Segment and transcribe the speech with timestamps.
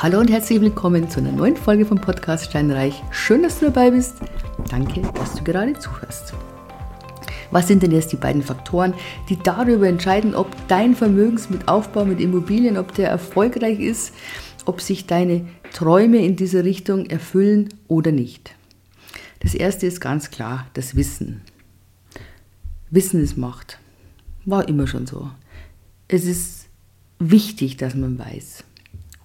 [0.00, 3.02] Hallo und herzlich willkommen zu einer neuen Folge vom Podcast Steinreich.
[3.10, 4.14] Schön, dass du dabei bist.
[4.70, 6.34] Danke, dass du gerade zuhörst.
[7.50, 8.94] Was sind denn jetzt die beiden Faktoren,
[9.28, 14.14] die darüber entscheiden, ob dein Vermögensaufbau mit Immobilien, ob der erfolgreich ist,
[14.66, 18.54] ob sich deine Träume in dieser Richtung erfüllen oder nicht?
[19.40, 21.40] Das erste ist ganz klar, das Wissen.
[22.88, 23.80] Wissen ist Macht.
[24.44, 25.28] War immer schon so.
[26.06, 26.68] Es ist
[27.18, 28.62] wichtig, dass man weiß.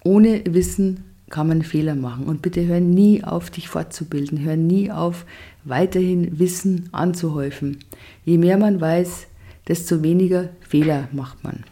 [0.04, 2.26] Ohne Wissen kann man Fehler machen.
[2.26, 4.44] Und bitte hör nie auf, dich fortzubilden.
[4.44, 5.24] Hör nie auf,
[5.64, 7.78] weiterhin Wissen anzuhäufen.
[8.24, 9.26] Je mehr man weiß,
[9.66, 11.64] desto weniger Fehler macht man.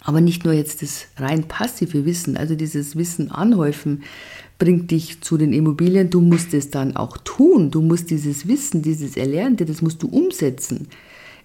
[0.00, 4.04] Aber nicht nur jetzt das rein passive Wissen, also dieses Wissen anhäufen,
[4.58, 6.08] bringt dich zu den Immobilien.
[6.08, 7.70] Du musst es dann auch tun.
[7.70, 10.88] Du musst dieses Wissen, dieses Erlernte, das musst du umsetzen.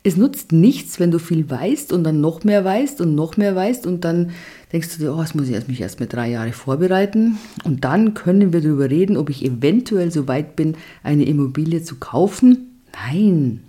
[0.05, 3.55] Es nutzt nichts, wenn du viel weißt und dann noch mehr weißt und noch mehr
[3.55, 4.31] weißt und dann
[4.73, 8.14] denkst du dir, oh, das muss ich mich erst mit drei Jahren vorbereiten und dann
[8.14, 12.81] können wir darüber reden, ob ich eventuell so weit bin, eine Immobilie zu kaufen.
[12.92, 13.61] Nein,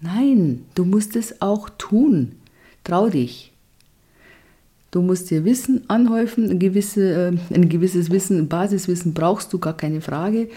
[0.00, 2.32] nein, du musst es auch tun.
[2.82, 3.52] Trau dich.
[4.90, 9.58] Du musst dir Wissen anhäufen, ein, gewisse, äh, ein gewisses Wissen, ein Basiswissen brauchst du,
[9.58, 10.48] gar keine Frage.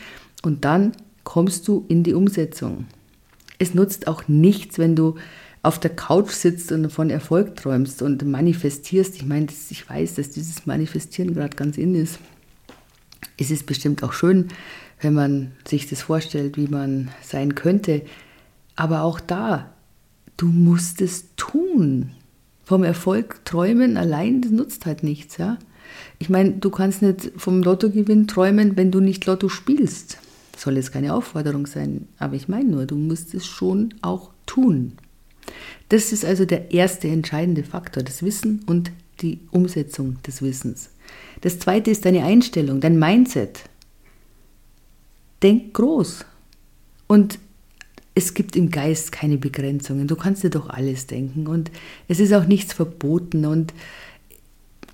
[0.43, 0.91] Und dann
[1.23, 2.85] kommst du in die Umsetzung.
[3.59, 5.15] Es nutzt auch nichts, wenn du
[5.63, 9.15] auf der Couch sitzt und von Erfolg träumst und manifestierst.
[9.15, 12.19] Ich meine, ich weiß, dass dieses Manifestieren gerade ganz in ist.
[13.37, 14.47] Es ist bestimmt auch schön,
[15.01, 18.03] wenn man sich das vorstellt, wie man sein könnte.
[18.75, 19.73] Aber auch da,
[20.37, 22.11] du musst es tun.
[22.63, 25.37] Vom Erfolg träumen allein, das nutzt halt nichts.
[25.37, 25.57] Ja?
[26.19, 30.19] Ich meine, du kannst nicht vom Lottogewinn träumen, wenn du nicht Lotto spielst.
[30.57, 34.93] Soll jetzt keine Aufforderung sein, aber ich meine nur, du musst es schon auch tun.
[35.89, 38.91] Das ist also der erste entscheidende Faktor, das Wissen und
[39.21, 40.89] die Umsetzung des Wissens.
[41.41, 43.61] Das zweite ist deine Einstellung, dein Mindset.
[45.43, 46.25] Denk groß.
[47.05, 47.37] Und
[48.15, 50.07] es gibt im Geist keine Begrenzungen.
[50.07, 51.69] Du kannst dir doch alles denken und
[52.07, 53.75] es ist auch nichts verboten und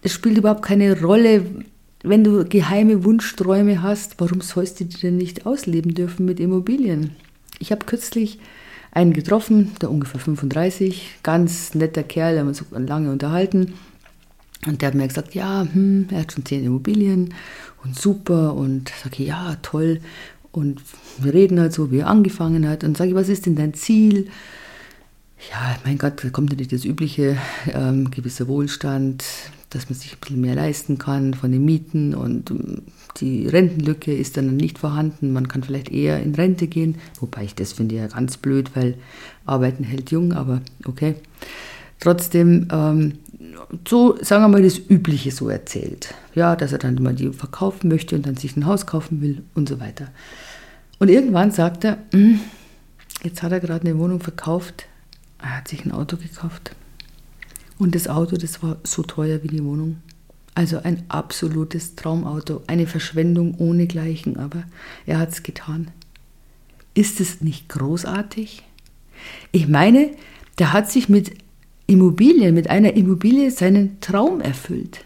[0.02, 1.46] es spielt überhaupt keine Rolle,
[2.03, 7.16] wenn du geheime Wunschträume hast, warum sollst du die denn nicht ausleben dürfen mit Immobilien?
[7.59, 8.40] Ich habe kürzlich
[8.91, 13.74] einen getroffen, der ungefähr 35, ganz netter Kerl, haben uns lange unterhalten.
[14.68, 17.34] Und der hat mir gesagt, ja, hm, er hat schon zehn Immobilien
[17.84, 18.53] und super.
[18.53, 20.00] Und sage ich, ja, toll.
[20.52, 20.81] Und
[21.20, 22.84] wir reden halt so, wie er angefangen hat.
[22.84, 24.28] Und sage ich, was ist denn dein Ziel?
[25.52, 27.38] Ja, mein Gott, da kommt nicht das übliche,
[27.74, 29.25] ähm, gewisser Wohlstand,
[29.73, 32.84] dass man sich ein bisschen mehr leisten kann von den Mieten und ähm,
[33.17, 35.34] die Rentenlücke ist dann nicht vorhanden.
[35.34, 38.95] Man kann vielleicht eher in Rente gehen, wobei ich das finde ja ganz blöd, weil
[39.45, 41.16] Arbeiten hält jung, aber okay.
[42.00, 43.13] Trotzdem, ähm,
[43.88, 46.13] so sagen wir mal das Übliche so erzählt.
[46.35, 49.44] Ja, dass er dann mal die verkaufen möchte und dann sich ein Haus kaufen will
[49.53, 50.09] und so weiter.
[51.00, 52.40] Und irgendwann sagt er, hm,
[53.23, 54.85] jetzt hat er gerade eine Wohnung verkauft,
[55.40, 56.75] er hat sich ein Auto gekauft.
[57.79, 59.97] Und das Auto, das war so teuer wie die Wohnung.
[60.56, 64.63] Also ein absolutes Traumauto, eine Verschwendung ohnegleichen, aber
[65.06, 65.89] er hat es getan.
[66.94, 68.61] Ist es nicht großartig?
[69.51, 70.11] Ich meine,
[70.59, 71.31] der hat sich mit
[71.88, 75.03] Immobilien, mit einer Immobilie seinen Traum erfüllt.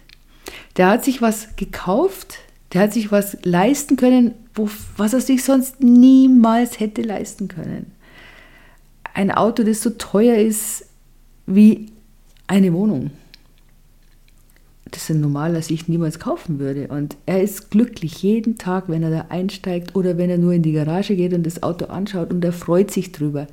[0.76, 2.40] Der hat sich was gekauft,
[2.74, 4.34] der hat sich was leisten können,
[4.98, 7.92] was er sich sonst niemals hätte leisten können.
[9.14, 10.86] Ein Auto, das so teuer ist
[11.46, 11.92] wie
[12.48, 13.12] eine Wohnung.
[14.92, 16.88] Das in normaler Sicht niemals kaufen würde.
[16.88, 20.64] Und er ist glücklich jeden Tag, wenn er da einsteigt oder wenn er nur in
[20.64, 23.48] die Garage geht und das Auto anschaut und er freut sich drüber.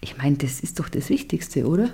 [0.00, 1.90] Ich meine, das ist doch das Wichtigste, oder?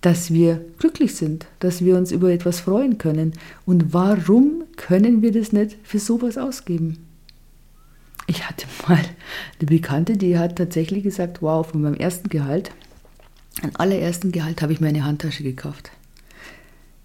[0.00, 3.32] Dass wir glücklich sind, dass wir uns über etwas freuen können.
[3.66, 6.98] Und warum können wir das nicht für sowas ausgeben?
[8.26, 12.70] Ich hatte mal eine Bekannte, die hat tatsächlich gesagt, wow, von meinem ersten Gehalt
[13.62, 15.90] am allerersten Gehalt habe ich mir eine Handtasche gekauft.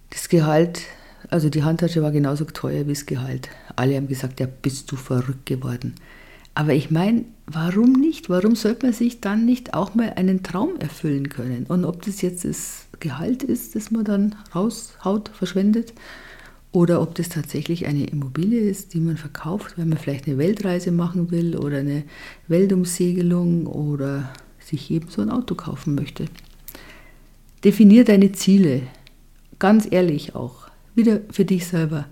[0.10, 0.82] Das Gehalt,
[1.30, 3.50] also die Handtasche war genauso teuer wie das Gehalt.
[3.76, 5.96] Alle haben gesagt, ja, bist du verrückt geworden.
[6.56, 8.30] Aber ich meine, warum nicht?
[8.30, 11.66] Warum sollte man sich dann nicht auch mal einen Traum erfüllen können?
[11.68, 15.94] Und ob das jetzt das Gehalt ist, das man dann raushaut, verschwendet,
[16.72, 20.92] oder ob das tatsächlich eine Immobilie ist, die man verkauft, wenn man vielleicht eine Weltreise
[20.92, 22.04] machen will oder eine
[22.48, 24.32] Weltumsegelung oder
[24.70, 26.26] sich eben so ein Auto kaufen möchte.
[27.64, 28.84] Definier deine Ziele,
[29.58, 32.06] ganz ehrlich auch, wieder für dich selber.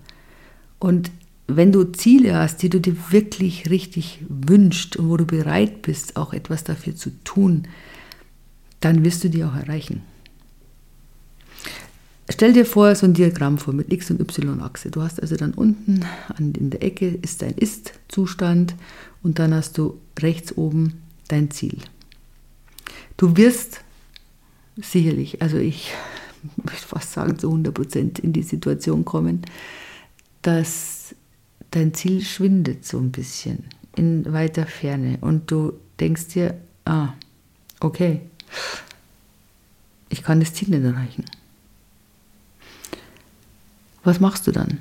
[0.78, 1.10] Und
[1.46, 6.16] wenn du Ziele hast, die du dir wirklich richtig wünschst und wo du bereit bist,
[6.16, 7.66] auch etwas dafür zu tun,
[8.80, 10.02] dann wirst du die auch erreichen.
[12.30, 14.90] stell dir vor, so ein Diagramm vor mit X- und Y-Achse.
[14.90, 16.04] Du hast also dann unten
[16.38, 18.74] in der Ecke ist dein Ist-Zustand
[19.22, 21.78] und dann hast du rechts oben dein Ziel.
[23.16, 23.80] Du wirst
[24.76, 25.92] sicherlich, also ich
[26.56, 29.42] möchte fast sagen zu 100 Prozent in die Situation kommen,
[30.42, 31.14] dass
[31.70, 33.64] dein Ziel schwindet so ein bisschen
[33.96, 37.14] in weiter Ferne und du denkst dir, ah,
[37.80, 38.20] okay,
[40.08, 41.24] ich kann das Ziel nicht erreichen.
[44.04, 44.78] Was machst du dann?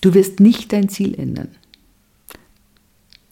[0.00, 1.48] Du wirst nicht dein Ziel ändern.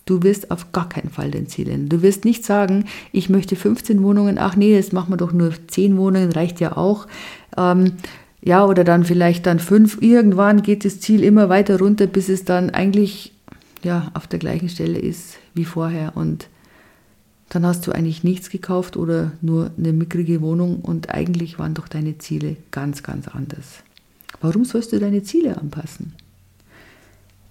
[0.06, 1.88] Du wirst auf gar keinen Fall dein Ziel ändern.
[1.88, 5.52] Du wirst nicht sagen, ich möchte 15 Wohnungen, ach nee, jetzt machen wir doch nur
[5.66, 7.06] 10 Wohnungen, reicht ja auch.
[7.56, 7.94] Ähm,
[8.40, 10.00] ja, oder dann vielleicht dann 5.
[10.00, 13.32] Irgendwann geht das Ziel immer weiter runter, bis es dann eigentlich
[13.82, 16.16] ja, auf der gleichen Stelle ist wie vorher.
[16.16, 16.48] Und
[17.48, 21.88] dann hast du eigentlich nichts gekauft oder nur eine mickrige Wohnung und eigentlich waren doch
[21.88, 23.82] deine Ziele ganz, ganz anders.
[24.40, 26.14] Warum sollst du deine Ziele anpassen?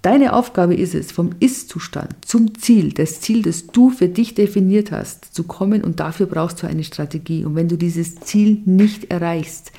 [0.06, 4.92] Deine Aufgabe ist es, vom Ist-Zustand zum Ziel, das Ziel, das du für dich definiert
[4.92, 7.44] hast, zu kommen und dafür brauchst du eine Strategie.
[7.44, 9.72] Und wenn du dieses Ziel nicht erreichst,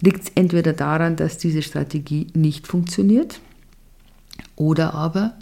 [0.00, 3.40] liegt es entweder daran, dass diese Strategie nicht funktioniert
[4.54, 5.34] oder aber,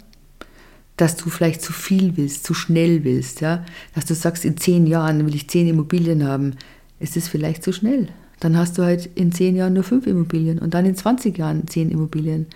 [0.97, 3.63] dass du vielleicht zu viel willst, zu schnell willst, ja?
[3.93, 6.55] dass du sagst, in zehn Jahren will ich zehn Immobilien haben.
[6.99, 8.07] Ist es vielleicht zu schnell?
[8.39, 11.67] Dann hast du halt in zehn Jahren nur fünf Immobilien und dann in 20 Jahren
[11.67, 12.47] zehn Immobilien.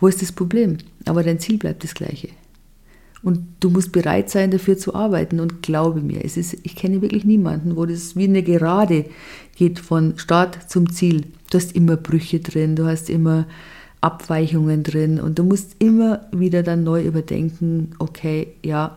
[0.00, 0.78] Wo ist das Problem?
[1.04, 2.28] Aber dein Ziel bleibt das gleiche.
[3.22, 5.40] Und du musst bereit sein, dafür zu arbeiten.
[5.40, 9.06] Und glaube mir, es ist, ich kenne wirklich niemanden, wo das wie eine Gerade
[9.56, 11.24] geht von Start zum Ziel.
[11.50, 13.46] Du hast immer Brüche drin, du hast immer
[14.00, 18.96] Abweichungen drin und du musst immer wieder dann neu überdenken, okay, ja,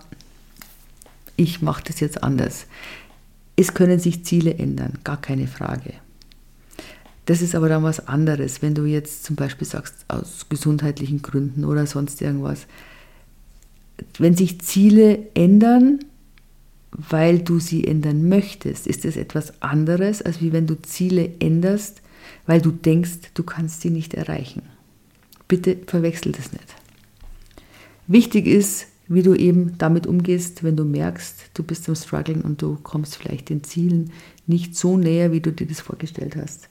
[1.36, 2.68] ich mache das jetzt anders.
[3.56, 5.94] Es können sich Ziele ändern, gar keine Frage.
[7.32, 11.64] Das ist aber dann was anderes, wenn du jetzt zum Beispiel sagst, aus gesundheitlichen Gründen
[11.64, 12.66] oder sonst irgendwas.
[14.18, 16.00] Wenn sich Ziele ändern,
[16.92, 22.02] weil du sie ändern möchtest, ist das etwas anderes, als wie wenn du Ziele änderst,
[22.48, 24.64] weil du denkst, du kannst sie nicht erreichen.
[25.48, 26.76] Bitte verwechsel das nicht.
[28.08, 32.62] Wichtig ist, wie du eben damit umgehst, wenn du merkst, du bist am Struggeln und
[32.62, 34.12] du kommst vielleicht den Zielen
[34.48, 36.68] nicht so näher, wie du dir das vorgestellt hast.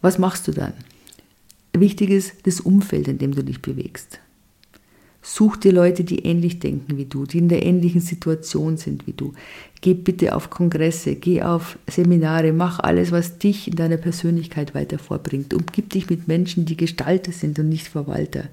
[0.00, 0.72] Was machst du dann?
[1.72, 4.20] Wichtig ist das Umfeld, in dem du dich bewegst.
[5.22, 9.12] Such dir Leute, die ähnlich denken wie du, die in der ähnlichen Situation sind wie
[9.12, 9.34] du.
[9.82, 14.98] Geh bitte auf Kongresse, geh auf Seminare, mach alles, was dich in deiner Persönlichkeit weiter
[14.98, 15.52] vorbringt.
[15.52, 18.44] Umgib dich mit Menschen, die Gestalter sind und nicht Verwalter.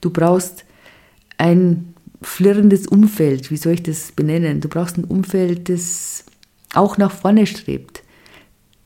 [0.00, 0.64] Du brauchst
[1.36, 4.62] ein flirrendes Umfeld, wie soll ich das benennen?
[4.62, 6.24] Du brauchst ein Umfeld, das
[6.72, 8.03] auch nach vorne strebt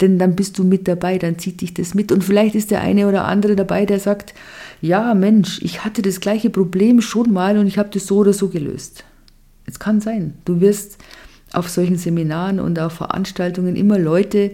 [0.00, 2.12] denn dann bist du mit dabei, dann zieht dich das mit.
[2.12, 4.35] Und vielleicht ist der eine oder andere dabei, der sagt,
[4.81, 8.33] ja Mensch, ich hatte das gleiche Problem schon mal und ich habe das so oder
[8.33, 9.05] so gelöst.
[9.67, 10.35] Es kann sein.
[10.45, 10.99] Du wirst
[11.53, 14.53] auf solchen Seminaren und auf Veranstaltungen immer Leute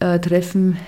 [0.00, 0.78] äh, treffen,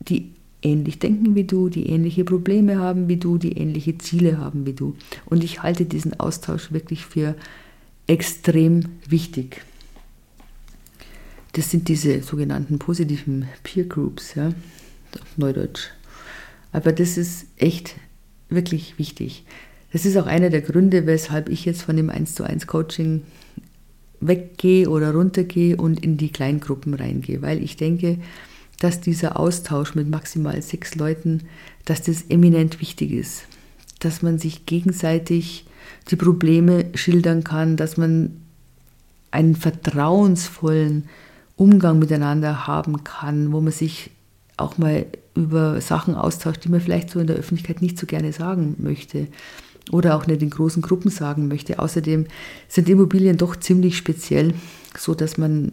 [0.00, 0.30] die
[0.62, 4.72] ähnlich denken wie du, die ähnliche Probleme haben wie du, die ähnliche Ziele haben wie
[4.72, 4.96] du.
[5.26, 7.34] Und ich halte diesen Austausch wirklich für
[8.06, 9.62] extrem wichtig.
[11.54, 15.88] Das sind diese sogenannten positiven Peer Groups, ja, auf Neudeutsch.
[16.72, 17.94] Aber das ist echt
[18.48, 19.44] wirklich wichtig.
[19.92, 23.22] Das ist auch einer der Gründe, weshalb ich jetzt von dem 1 zu 1 Coaching
[24.20, 28.18] weggehe oder runtergehe und in die Kleingruppen reingehe, weil ich denke,
[28.80, 31.44] dass dieser Austausch mit maximal sechs Leuten,
[31.84, 33.44] dass das eminent wichtig ist,
[34.00, 35.66] dass man sich gegenseitig
[36.10, 38.40] die Probleme schildern kann, dass man
[39.30, 41.04] einen vertrauensvollen
[41.56, 44.10] Umgang miteinander haben kann, wo man sich
[44.56, 48.32] auch mal über Sachen austauscht, die man vielleicht so in der Öffentlichkeit nicht so gerne
[48.32, 49.28] sagen möchte
[49.90, 51.78] oder auch nicht in großen Gruppen sagen möchte.
[51.78, 52.26] Außerdem
[52.68, 54.54] sind Immobilien doch ziemlich speziell,
[54.96, 55.72] so dass man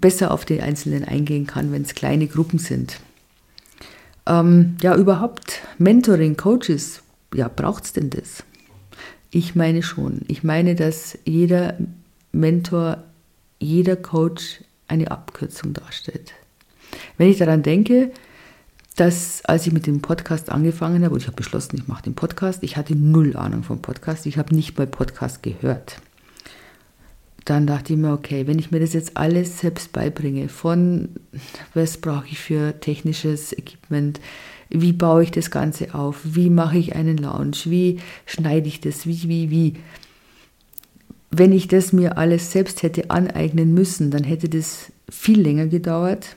[0.00, 3.00] besser auf die Einzelnen eingehen kann, wenn es kleine Gruppen sind.
[4.26, 7.02] Ähm, ja, überhaupt Mentoring, Coaches,
[7.34, 8.42] ja, braucht es denn das?
[9.30, 10.22] Ich meine schon.
[10.28, 11.76] Ich meine, dass jeder
[12.32, 13.04] Mentor,
[13.58, 16.34] jeder Coach eine Abkürzung darstellt.
[17.18, 18.12] Wenn ich daran denke,
[18.96, 22.14] dass als ich mit dem Podcast angefangen habe, und ich habe beschlossen, ich mache den
[22.14, 26.00] Podcast, ich hatte null Ahnung vom Podcast, ich habe nicht mal Podcast gehört.
[27.44, 31.10] Dann dachte ich mir, okay, wenn ich mir das jetzt alles selbst beibringe, von
[31.74, 34.20] was brauche ich für technisches Equipment,
[34.68, 39.06] wie baue ich das Ganze auf, wie mache ich einen Lounge, wie schneide ich das,
[39.06, 39.74] wie, wie, wie,
[41.30, 46.36] wenn ich das mir alles selbst hätte aneignen müssen, dann hätte das viel länger gedauert,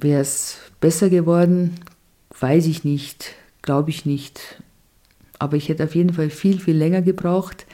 [0.00, 1.74] Wäre es besser geworden?
[2.38, 4.62] Weiß ich nicht, glaube ich nicht.
[5.38, 7.66] Aber ich hätte auf jeden Fall viel, viel länger gebraucht.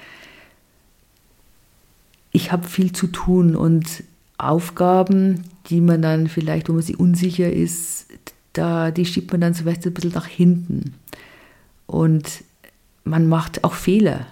[2.32, 4.02] Ich habe viel zu tun und
[4.38, 8.08] Aufgaben, die man dann vielleicht, wo man sich unsicher ist,
[8.52, 10.94] da, die schiebt man dann so ein bisschen nach hinten.
[11.86, 12.42] Und
[13.04, 14.26] man macht auch Fehler.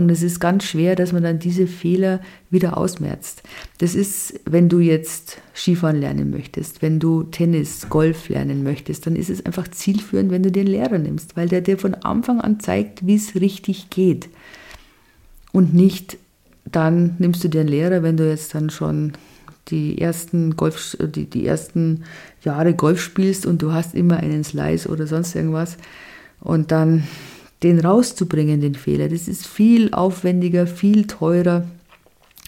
[0.00, 3.42] Und es ist ganz schwer, dass man dann diese Fehler wieder ausmerzt.
[3.78, 9.14] Das ist, wenn du jetzt Skifahren lernen möchtest, wenn du Tennis, Golf lernen möchtest, dann
[9.14, 12.60] ist es einfach zielführend, wenn du den Lehrer nimmst, weil der dir von Anfang an
[12.60, 14.30] zeigt, wie es richtig geht.
[15.52, 16.16] Und nicht
[16.64, 19.12] dann nimmst du dir einen Lehrer, wenn du jetzt dann schon
[19.68, 22.04] die ersten Golf, die, die ersten
[22.42, 25.76] Jahre Golf spielst und du hast immer einen Slice oder sonst irgendwas
[26.40, 27.04] und dann
[27.62, 31.66] den rauszubringen, den Fehler, das ist viel aufwendiger, viel teurer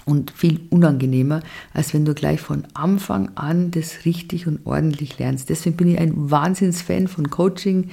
[0.05, 1.43] und viel unangenehmer,
[1.75, 5.49] als wenn du gleich von Anfang an das richtig und ordentlich lernst.
[5.51, 7.91] Deswegen bin ich ein Wahnsinnsfan von Coaching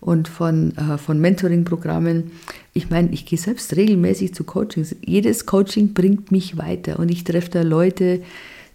[0.00, 2.30] und von, äh, von Mentoring-Programmen.
[2.74, 4.94] Ich meine, ich gehe selbst regelmäßig zu Coachings.
[5.04, 8.22] Jedes Coaching bringt mich weiter und ich treffe da Leute,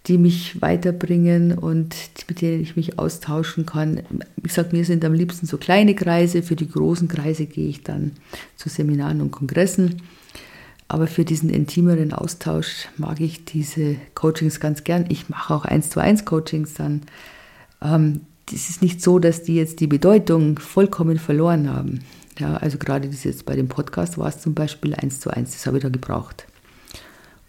[0.06, 1.94] die mich weiterbringen und
[2.28, 4.02] mit denen ich mich austauschen kann.
[4.36, 6.42] Wie gesagt, mir sind am liebsten so kleine Kreise.
[6.42, 8.12] Für die großen Kreise gehe ich dann
[8.56, 10.02] zu Seminaren und Kongressen.
[10.88, 15.06] Aber für diesen intimeren Austausch mag ich diese Coachings ganz gern.
[15.08, 17.00] Ich mache auch eins zu eins Coachings dann.
[17.80, 18.20] Ähm,
[18.52, 22.00] es ist nicht so, dass die jetzt die Bedeutung vollkommen verloren haben.
[22.38, 25.52] Ja, also gerade das jetzt bei dem Podcast war es zum Beispiel eins zu eins,
[25.52, 26.46] das habe ich da gebraucht.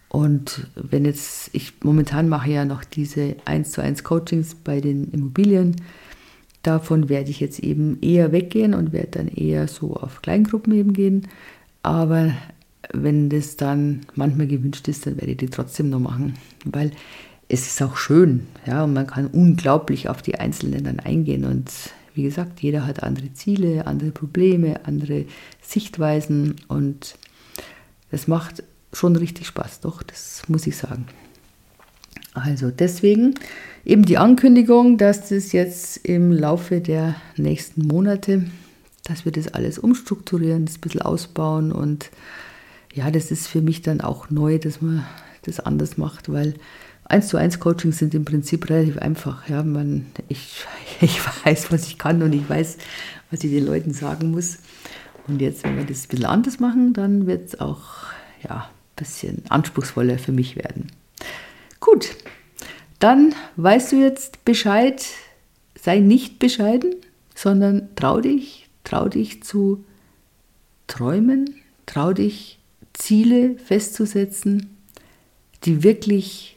[0.08, 5.10] Und wenn jetzt, ich momentan mache ja noch diese 1 zu 1 Coachings bei den
[5.10, 5.76] Immobilien,
[6.62, 10.92] davon werde ich jetzt eben eher weggehen und werde dann eher so auf Kleingruppen eben
[10.92, 11.28] gehen.
[11.82, 12.32] Aber
[12.92, 16.34] wenn das dann manchmal gewünscht ist, dann werde ich die trotzdem noch machen,
[16.64, 16.92] weil
[17.48, 21.44] es ist auch schön, ja, und man kann unglaublich auf die Einzelnen dann eingehen.
[21.44, 21.70] Und
[22.14, 25.26] wie gesagt, jeder hat andere Ziele, andere Probleme, andere
[25.62, 26.56] Sichtweisen.
[26.66, 27.16] Und
[28.10, 28.64] das macht
[28.96, 31.06] schon richtig Spaß, doch, das muss ich sagen.
[32.34, 33.34] Also deswegen
[33.84, 38.44] eben die Ankündigung, dass das jetzt im Laufe der nächsten Monate,
[39.04, 42.10] dass wir das alles umstrukturieren, das ein bisschen ausbauen und
[42.92, 45.04] ja, das ist für mich dann auch neu, dass man
[45.42, 46.54] das anders macht, weil
[47.04, 49.48] 1 zu 1 Coachings sind im Prinzip relativ einfach.
[49.48, 50.64] Ja, man, ich,
[51.00, 52.78] ich weiß, was ich kann und ich weiß,
[53.30, 54.58] was ich den Leuten sagen muss.
[55.28, 57.82] Und jetzt, wenn wir das ein bisschen anders machen, dann wird es auch
[58.42, 60.90] ja, bisschen anspruchsvoller für mich werden.
[61.80, 62.16] Gut,
[62.98, 65.04] dann weißt du jetzt Bescheid,
[65.80, 66.94] sei nicht bescheiden,
[67.34, 69.84] sondern trau dich, trau dich zu
[70.86, 72.58] träumen, trau dich
[72.92, 74.76] Ziele festzusetzen,
[75.64, 76.56] die wirklich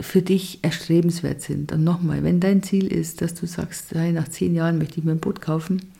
[0.00, 1.72] für dich erstrebenswert sind.
[1.72, 5.04] Und nochmal, wenn dein Ziel ist, dass du sagst, hey, nach zehn Jahren möchte ich
[5.04, 5.92] mir ein Boot kaufen,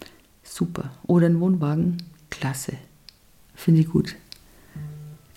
[0.43, 0.93] super.
[1.05, 1.99] Oder einen Wohnwagen,
[2.31, 2.75] klasse.
[3.55, 4.17] Finde ich gut.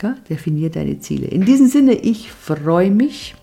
[0.02, 1.28] Ja, definier deine Ziele.
[1.28, 3.36] In diesem Sinne, ich freue mich,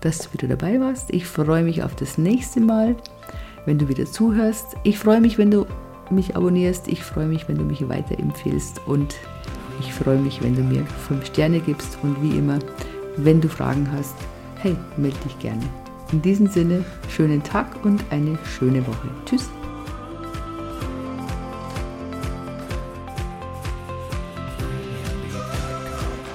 [0.00, 1.12] dass du wieder dabei warst.
[1.12, 2.96] Ich freue mich auf das nächste Mal,
[3.66, 4.76] wenn du wieder zuhörst.
[4.84, 5.66] Ich freue mich, wenn du
[6.10, 6.88] mich abonnierst.
[6.88, 8.80] Ich freue mich, wenn du mich weiterempfehlst.
[8.86, 9.16] Und
[9.80, 11.98] ich freue mich, wenn du mir fünf Sterne gibst.
[12.02, 12.58] Und wie immer,
[13.16, 14.14] wenn du Fragen hast,
[14.58, 15.62] hey, melde dich gerne.
[16.12, 19.08] In diesem Sinne, schönen Tag und eine schöne Woche.
[19.26, 19.48] Tschüss.